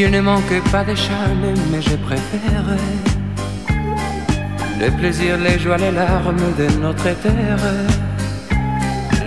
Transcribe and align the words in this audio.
S'il 0.00 0.12
ne 0.12 0.22
manque 0.22 0.62
pas 0.72 0.82
de 0.82 0.94
charme, 0.94 1.52
mais 1.70 1.82
je 1.82 1.94
préfère 1.96 2.64
le 4.80 4.90
plaisir, 4.92 5.36
les 5.36 5.58
joies, 5.58 5.76
les 5.76 5.90
larmes 5.90 6.54
de 6.56 6.66
notre 6.80 7.10
terre. 7.24 7.66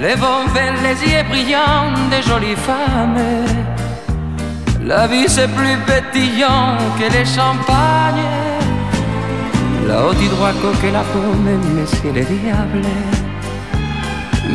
Les 0.02 0.16
bons 0.16 0.48
vins, 0.52 0.74
les 0.82 0.98
yeux 1.12 1.24
brillants 1.30 1.94
des 2.10 2.24
jolies 2.28 2.56
femmes. 2.56 3.24
La 4.84 5.06
vie 5.06 5.28
c'est 5.28 5.52
plus 5.60 5.78
pétillant 5.86 6.76
que 6.98 7.08
les 7.16 7.26
champagnes. 7.38 8.32
Là-haut 9.88 10.16
du 10.16 10.28
droit 10.28 10.54
que 10.82 10.88
la 10.88 11.04
pomme, 11.14 11.52
messieurs 11.76 12.14
les 12.16 12.26
diables. 12.26 12.90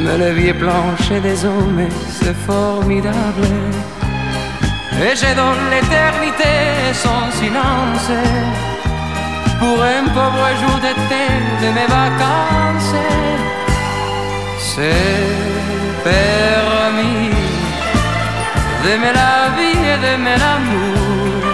Mais 0.03 0.19
le 0.19 0.31
vieux 0.33 0.55
plancher 0.55 1.21
des 1.21 1.45
hommes, 1.45 1.87
c'est 2.11 2.35
formidable. 2.35 3.47
Et 5.01 5.15
j'ai 5.15 5.33
dans 5.35 5.55
l'éternité 5.71 6.93
son 6.93 7.31
silence 7.31 8.11
pour 9.61 9.81
un 9.81 10.05
pauvre 10.13 10.49
jour 10.61 10.77
d'été 10.81 11.25
de 11.63 11.69
mes 11.77 11.87
vacances. 11.87 12.95
C'est 14.59 15.29
permis 16.03 17.31
d'aimer 18.83 19.13
la 19.15 19.51
vie 19.57 19.83
et 19.93 19.99
d'aimer 20.05 20.37
l'amour, 20.45 21.53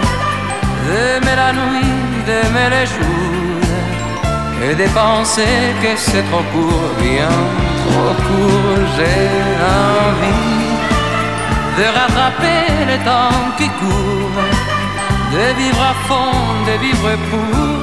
d'aimer 0.87 1.35
la 1.35 1.53
nuit, 1.53 1.95
d'aimer 2.25 2.69
les 2.75 2.87
jours, 2.87 3.69
et 4.67 4.73
de 4.73 4.87
penser 4.89 5.75
que 5.83 5.95
c'est 5.95 6.23
trop 6.31 6.45
court, 6.51 6.89
bien 6.99 7.35
trop 7.85 8.13
court. 8.25 8.85
J'ai 8.97 9.29
envie 9.77 10.54
de 11.77 11.85
rattraper 11.99 12.67
le 12.91 12.97
temps 13.03 13.41
qui 13.57 13.67
court, 13.79 14.41
de 15.33 15.45
vivre 15.59 15.83
à 15.93 15.95
fond, 16.07 16.37
de 16.69 16.75
vivre 16.85 17.09
pour 17.29 17.77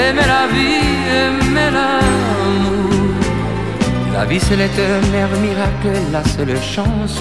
aimer 0.00 0.26
la 0.34 0.44
vie, 0.54 0.88
aimer 1.20 1.70
l'amour. 1.76 2.88
La 4.12 4.24
vie 4.24 4.40
c'est 4.40 4.56
l'éternel 4.56 5.30
miracle, 5.40 5.94
la 6.12 6.24
seule 6.24 6.60
chance. 6.74 7.20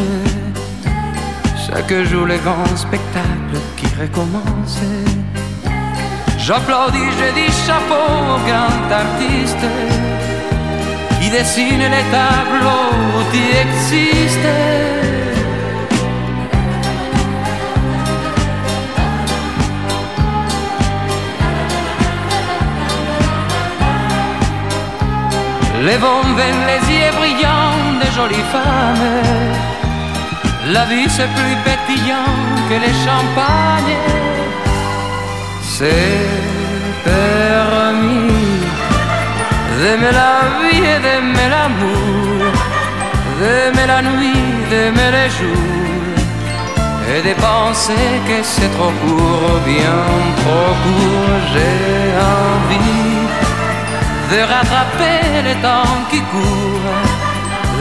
Chaque 1.65 1.93
jour 2.09 2.25
le 2.25 2.37
grand 2.37 2.75
spectacle 2.75 3.57
qui 3.75 3.87
recommence. 4.01 4.79
J'applaudis, 6.39 7.11
je 7.19 7.27
dis 7.37 7.51
chapeau 7.65 8.07
au 8.33 8.39
grand 8.47 8.87
artiste 9.03 9.65
qui 11.19 11.29
dessine 11.29 11.85
les 11.95 12.05
tableaux 12.09 13.23
qui 13.31 13.43
existent. 13.63 15.06
Les 25.81 25.97
bombes, 25.97 26.41
les 26.69 26.93
yeux 26.93 27.11
brillants 27.17 27.99
des 28.01 28.11
jolies 28.15 28.47
femmes. 28.51 29.53
La 30.73 30.85
vie 30.85 31.07
c'est 31.07 31.29
plus 31.37 31.55
pétillant 31.63 32.33
que 32.67 32.75
les 32.85 32.95
champagnes. 33.05 33.97
C'est 35.61 36.27
permis 37.03 38.47
d'aimer 39.79 40.13
la 40.23 40.35
vie 40.61 40.83
et 40.93 40.99
d'aimer 41.05 41.49
l'amour, 41.53 42.51
d'aimer 43.39 43.87
la 43.87 44.01
nuit, 44.01 44.43
d'aimer 44.69 45.11
les 45.17 45.29
jours, 45.37 46.17
et 47.13 47.21
de 47.27 47.33
penser 47.39 48.07
que 48.27 48.37
c'est 48.41 48.71
trop 48.75 48.93
court, 49.01 49.59
bien 49.65 49.99
trop 50.41 50.73
court, 50.83 51.37
j'ai 51.53 52.07
envie 52.39 53.16
de 54.31 54.39
rattraper 54.41 55.21
le 55.47 55.53
temps 55.61 55.97
qui 56.09 56.19
court, 56.31 56.87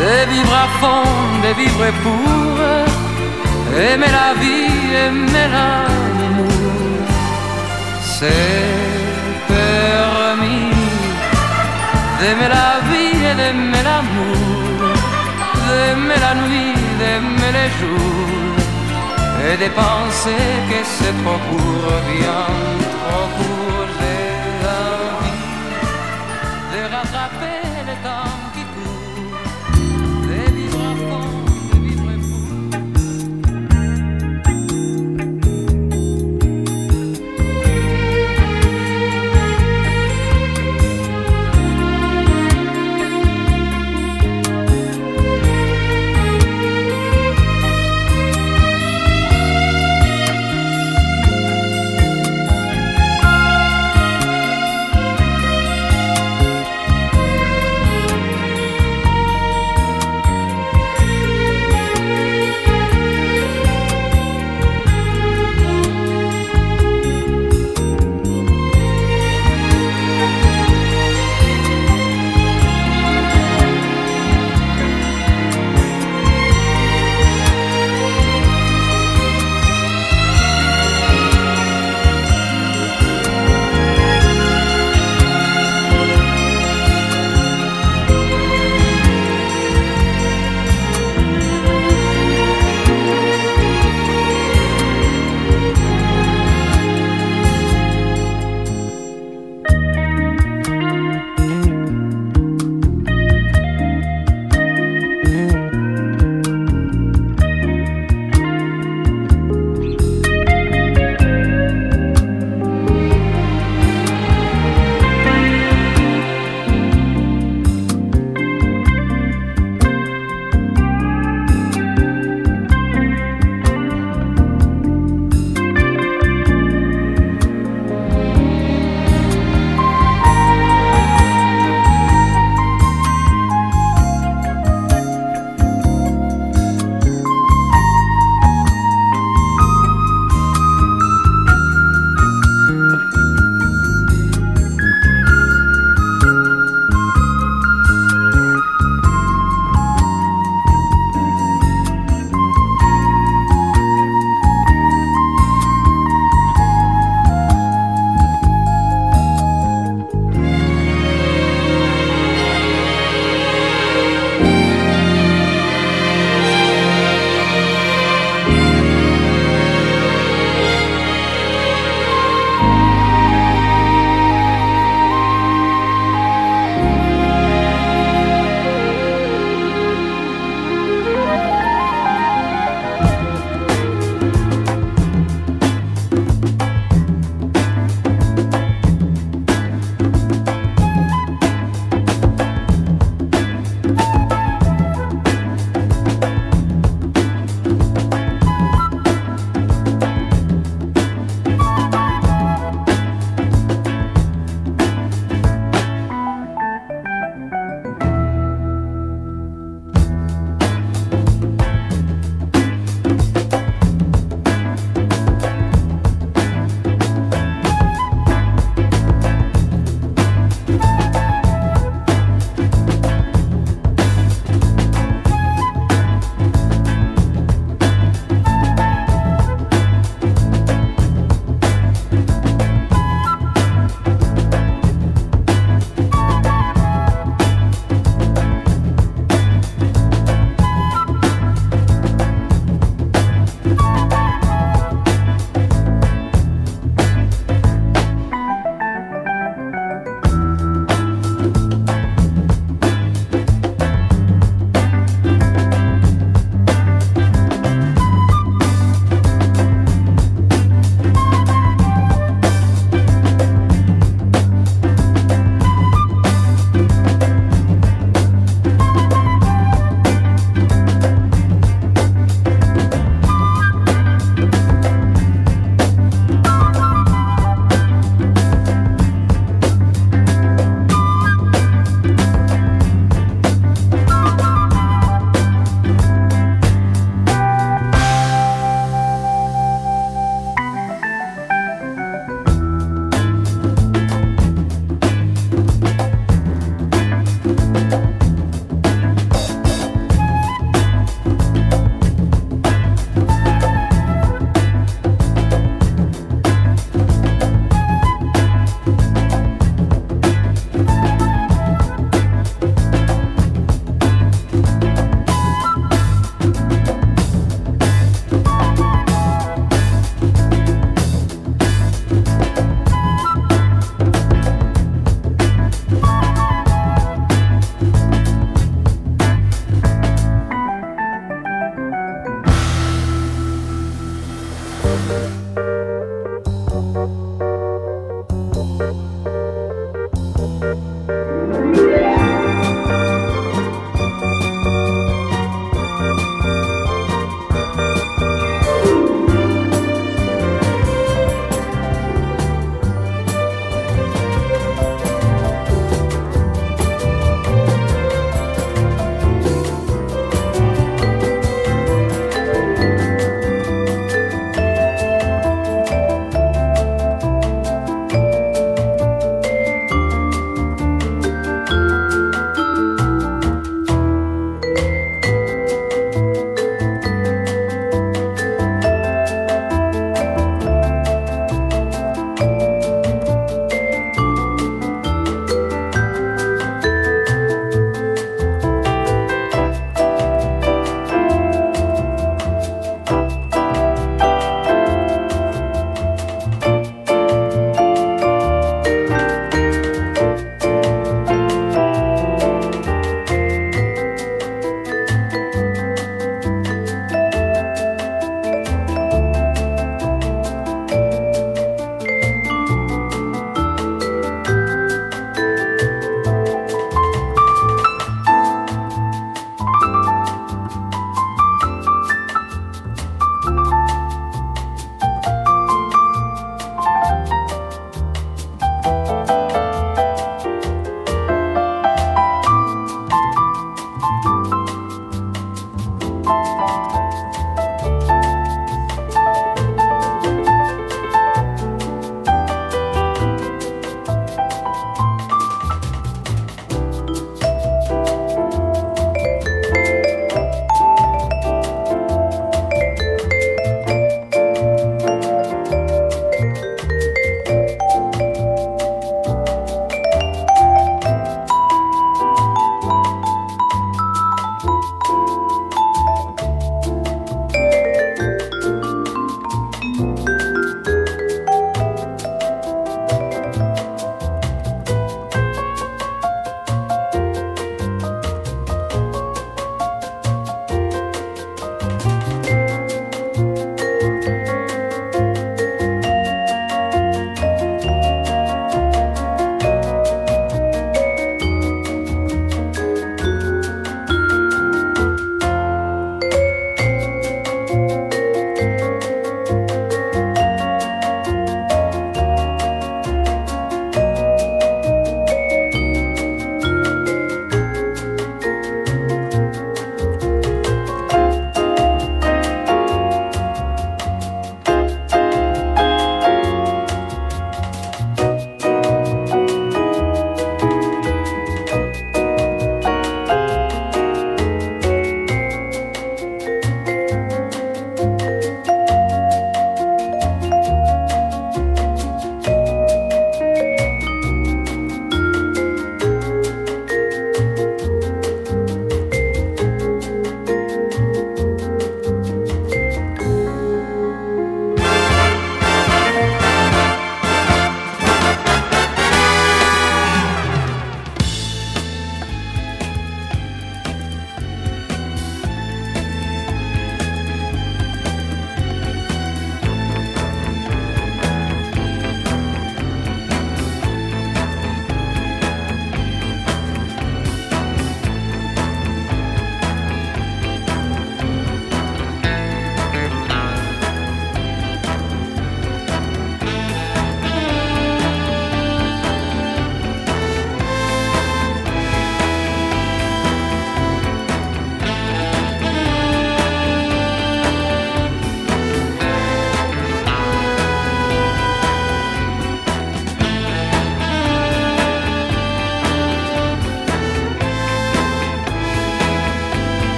de 0.00 0.30
vivre 0.30 0.56
à 0.64 0.68
fond, 0.80 1.08
de 1.44 1.50
vivre 1.60 1.86
pour 2.04 2.56
aimer 3.88 4.12
la 4.20 4.30
vie, 4.40 4.94
aimer 5.06 5.48
l'amour. 5.54 7.06
C'est 8.14 8.66
permis 9.48 10.70
d'aimer 12.20 12.50
la 12.58 12.72
vie 12.88 13.18
et 13.30 13.34
d'aimer 13.40 13.82
l'amour, 13.88 14.94
d'aimer 15.66 16.20
la 16.26 16.34
nuit, 16.46 16.74
d'aimer 17.00 17.52
les 17.58 17.70
jours, 17.78 18.56
et 19.48 19.56
de 19.62 19.68
penser 19.82 20.46
que 20.70 20.80
c'est 20.94 21.14
trop 21.22 21.40
court, 21.48 21.92
bien 22.08 22.75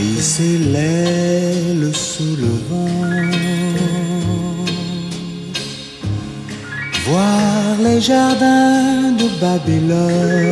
Glisser 0.00 0.56
l'aile 0.72 1.90
sous 1.92 2.34
le 2.44 2.52
vent. 2.68 2.86
Voir 7.06 7.76
les 7.84 8.00
jardins 8.00 9.12
de 9.20 9.28
Babylone 9.42 10.50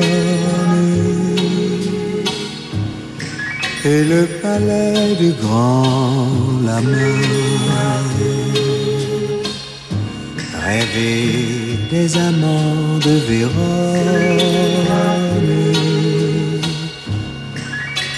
et 3.87 4.05
le 4.05 4.27
palais 4.43 5.15
du 5.19 5.31
grand 5.43 6.27
Lama. 6.67 7.09
Rêver 10.67 11.79
des 11.91 12.09
amants 12.19 12.99
de 13.07 13.15
Vérone 13.29 15.18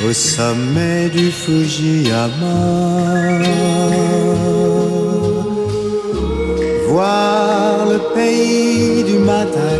au 0.04 0.12
sommet 0.12 1.08
du 1.10 1.30
Fujiyama. 1.30 2.56
Voir 6.88 7.86
le 7.92 7.98
pays 8.14 9.04
du 9.04 9.18
matin 9.18 9.70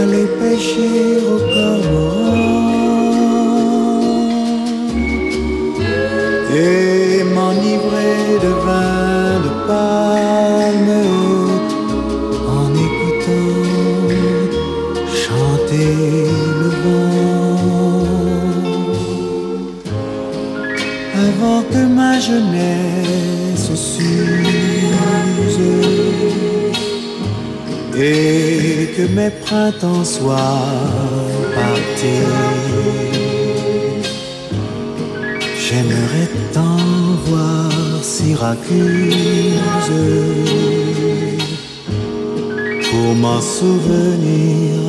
aller 0.00 0.26
pêcher 0.40 1.18
au 1.30 1.38
jeunesse 22.26 23.70
s'use 23.74 24.72
et 27.96 28.88
que 28.96 29.04
mes 29.16 29.30
printemps 29.44 30.04
soient 30.04 30.68
partis. 31.54 32.28
J'aimerais 35.64 36.30
tant 36.52 36.76
voir 37.26 37.70
Syracuse 38.02 39.14
pour 42.90 43.14
m'en 43.22 43.40
souvenir 43.40 44.81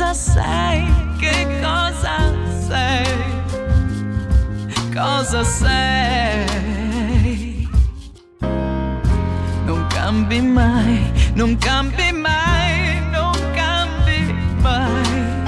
cosa 0.00 0.14
sei, 0.14 0.88
che 1.18 1.60
cosa 1.60 2.32
sei, 2.66 3.04
cosa 4.94 5.44
sei. 5.44 6.88
Non 9.66 9.86
cambi 9.88 10.40
mai, 10.40 11.12
non 11.34 11.54
cambi 11.58 12.12
mai, 12.12 12.98
non 13.10 13.34
cambi 13.52 14.34
mai, 14.62 15.42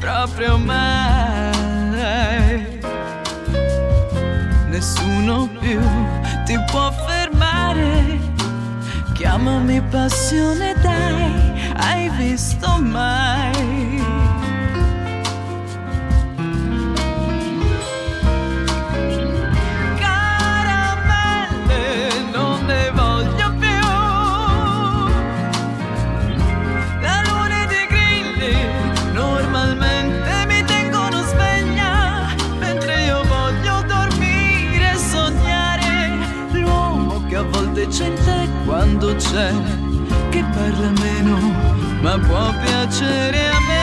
proprio 0.00 0.58
mai. 0.58 1.54
Nessuno 4.68 5.48
più 5.60 5.80
ti 6.44 6.58
può 6.72 6.90
fermare. 7.06 8.18
Chiamami 9.12 9.80
passione, 9.90 10.74
dai, 10.82 11.65
hai 11.76 12.08
visto 12.10 12.78
mai. 12.80 14.04
Caramelle 19.98 21.84
non 22.32 22.64
ne 22.64 22.90
voglio 22.94 23.52
più. 23.58 23.80
Da 27.00 27.22
lunedì 27.26 27.86
grilli 27.88 28.56
normalmente 29.12 30.46
mi 30.46 30.64
tengono 30.64 31.22
sveglia, 31.22 32.34
mentre 32.58 33.04
io 33.04 33.22
voglio 33.24 33.82
dormire 33.82 34.92
e 34.92 34.96
sognare 34.96 36.18
l'uomo 36.52 37.24
che 37.28 37.36
a 37.36 37.42
volte 37.42 37.86
c'è 37.88 38.06
in 38.06 38.14
te 38.24 38.48
quando 38.64 39.14
c'è 39.16 39.52
che 40.30 40.44
parla 40.52 40.88
a 40.88 40.90
me 40.90 41.15
ma 42.06 42.16
può 42.20 42.52
piacere 42.62 43.48
a 43.48 43.58
me. 43.66 43.75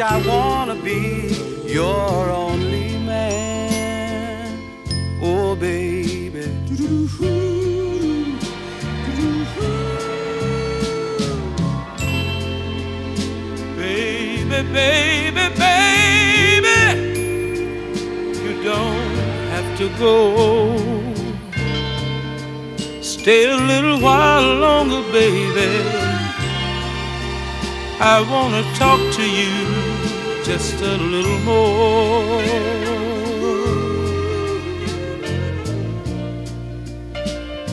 much 0.00 0.12
I 0.12 0.26
wanna 0.26 0.74
be 0.82 1.34
your 1.66 2.30
only 2.30 2.98
man. 2.98 4.58
Oh, 5.22 5.54
baby. 5.54 6.46
Baby, 13.76 14.62
baby, 14.72 15.44
baby, 15.64 16.78
you 18.42 18.62
don't 18.62 19.16
have 19.52 19.78
to 19.78 19.88
go. 19.98 20.16
Stay 23.00 23.50
a 23.50 23.56
little 23.56 24.00
while 24.00 24.54
longer, 24.66 25.02
baby. 25.12 25.70
I 28.00 28.22
wanna 28.30 28.62
talk 28.74 29.00
to 29.16 29.22
you 29.22 29.79
just 30.52 30.82
a 30.82 30.96
little 30.96 31.38
more. 31.50 32.42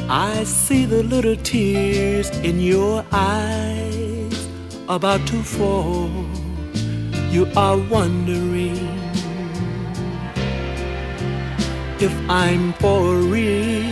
I 0.08 0.44
see 0.44 0.86
the 0.86 1.02
little 1.02 1.36
tears 1.38 2.30
in 2.50 2.60
your 2.60 3.04
eyes 3.12 4.48
about 4.88 5.26
to 5.32 5.42
fall. 5.42 6.12
You 7.32 7.48
are 7.56 7.78
wondering 7.96 8.78
if 12.00 12.14
I'm 12.30 12.74
for 12.74 13.16
real. 13.34 13.90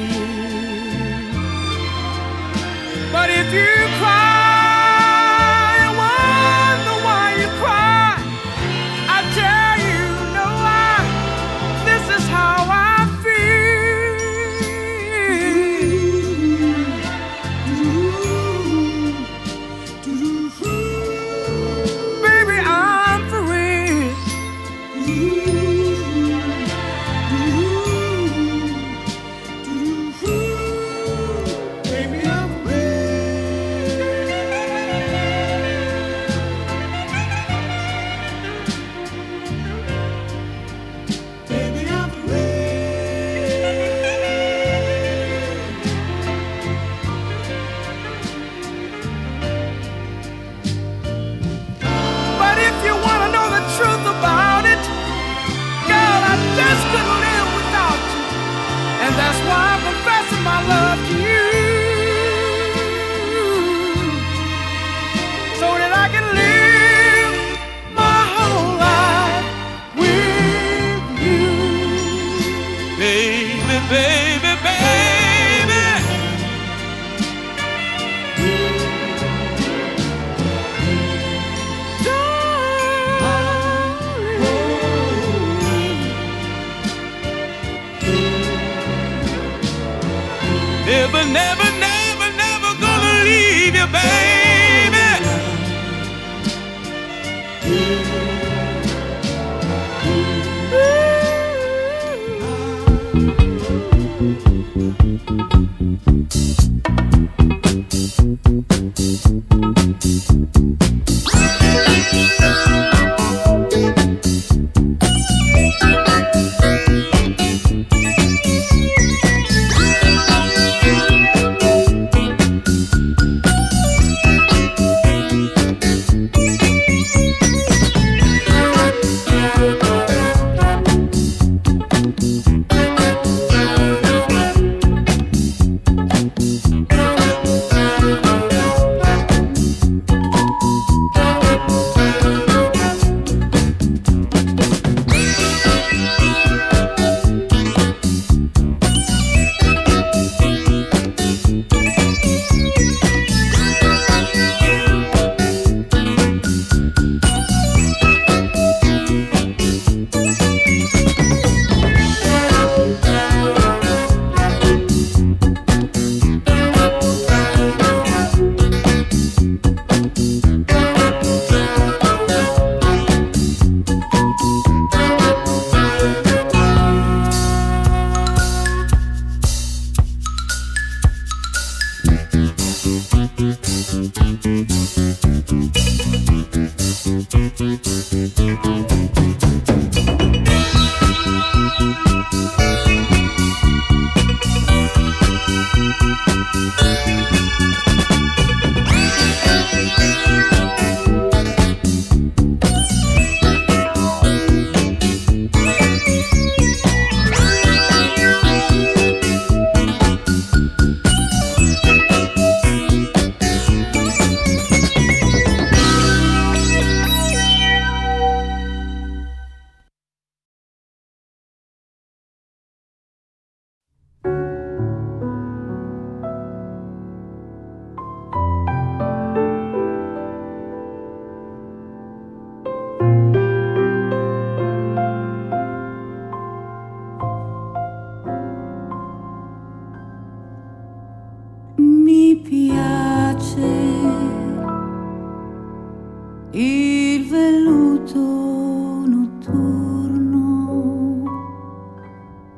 But 3.12 3.30
if 3.32 3.48
you 3.52 3.74
cry, 4.00 4.35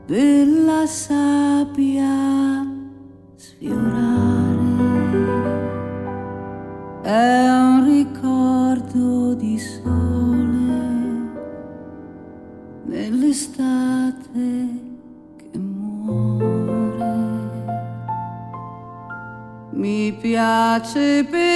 per 0.07 0.87
sabbia 0.87 2.65
sfiorare. 3.35 4.55
È 7.01 7.49
un 7.49 7.85
ricordo 7.85 9.33
di 9.33 9.59
sole 9.59 11.25
nell'estate 12.85 14.29
che 15.35 15.57
muore. 15.57 17.05
Mi 19.71 20.13
piace 20.13 21.25
per 21.29 21.46